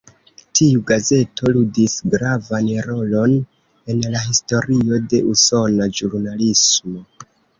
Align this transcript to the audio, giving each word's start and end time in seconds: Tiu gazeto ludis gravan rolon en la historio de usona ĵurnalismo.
Tiu 0.59 0.79
gazeto 0.91 1.51
ludis 1.57 1.97
gravan 2.13 2.71
rolon 2.87 3.35
en 3.95 4.01
la 4.15 4.23
historio 4.31 4.99
de 5.13 5.21
usona 5.35 5.89
ĵurnalismo. 6.01 6.99